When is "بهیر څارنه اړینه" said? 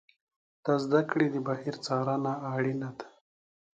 1.47-2.89